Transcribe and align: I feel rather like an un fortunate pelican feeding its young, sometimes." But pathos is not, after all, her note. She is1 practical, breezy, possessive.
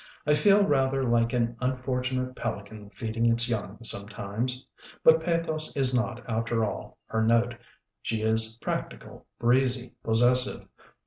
I 0.25 0.33
feel 0.33 0.65
rather 0.67 1.03
like 1.03 1.31
an 1.31 1.55
un 1.59 1.77
fortunate 1.77 2.35
pelican 2.35 2.89
feeding 2.89 3.27
its 3.27 3.47
young, 3.47 3.77
sometimes." 3.83 4.65
But 5.03 5.21
pathos 5.23 5.75
is 5.75 5.93
not, 5.93 6.27
after 6.27 6.65
all, 6.65 6.97
her 7.05 7.21
note. 7.23 7.53
She 8.01 8.23
is1 8.23 8.59
practical, 8.61 9.27
breezy, 9.37 9.93
possessive. 10.03 10.67